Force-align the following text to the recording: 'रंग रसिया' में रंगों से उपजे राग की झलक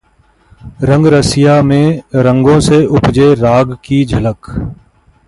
'रंग 0.81 1.05
रसिया' 1.07 1.61
में 1.63 2.01
रंगों 2.17 2.59
से 2.59 2.83
उपजे 2.87 3.33
राग 3.35 3.77
की 3.83 4.03
झलक 4.05 4.49